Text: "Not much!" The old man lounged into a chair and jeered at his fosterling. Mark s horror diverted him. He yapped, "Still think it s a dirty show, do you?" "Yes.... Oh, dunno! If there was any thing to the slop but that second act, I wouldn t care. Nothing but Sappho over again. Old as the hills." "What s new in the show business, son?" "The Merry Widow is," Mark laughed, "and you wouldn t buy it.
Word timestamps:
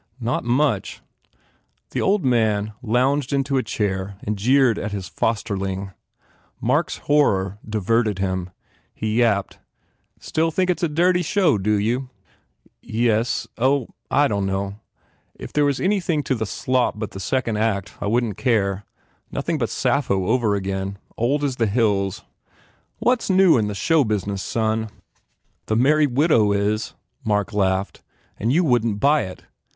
"Not 0.19 0.43
much!" 0.43 0.99
The 1.91 2.01
old 2.01 2.25
man 2.25 2.73
lounged 2.81 3.31
into 3.31 3.57
a 3.57 3.61
chair 3.61 4.17
and 4.23 4.35
jeered 4.35 4.79
at 4.79 4.91
his 4.93 5.07
fosterling. 5.07 5.91
Mark 6.59 6.89
s 6.89 6.97
horror 7.05 7.59
diverted 7.69 8.17
him. 8.17 8.49
He 8.95 9.17
yapped, 9.19 9.59
"Still 10.19 10.49
think 10.49 10.71
it 10.71 10.79
s 10.79 10.83
a 10.83 10.89
dirty 10.89 11.21
show, 11.21 11.59
do 11.59 11.75
you?" 11.77 12.09
"Yes.... 12.81 13.47
Oh, 13.59 13.89
dunno! 14.09 14.79
If 15.35 15.53
there 15.53 15.65
was 15.65 15.79
any 15.79 15.99
thing 15.99 16.23
to 16.23 16.33
the 16.33 16.47
slop 16.47 16.97
but 16.97 17.11
that 17.13 17.19
second 17.19 17.57
act, 17.57 17.93
I 18.01 18.07
wouldn 18.07 18.31
t 18.33 18.41
care. 18.41 18.85
Nothing 19.31 19.59
but 19.59 19.69
Sappho 19.69 20.25
over 20.25 20.55
again. 20.55 20.97
Old 21.15 21.43
as 21.43 21.57
the 21.57 21.67
hills." 21.67 22.23
"What 22.97 23.21
s 23.21 23.29
new 23.29 23.55
in 23.55 23.67
the 23.67 23.75
show 23.75 24.03
business, 24.03 24.41
son?" 24.41 24.89
"The 25.67 25.75
Merry 25.75 26.07
Widow 26.07 26.53
is," 26.53 26.95
Mark 27.23 27.53
laughed, 27.53 28.01
"and 28.39 28.51
you 28.51 28.63
wouldn 28.63 28.93
t 28.93 28.97
buy 28.97 29.25
it. 29.27 29.43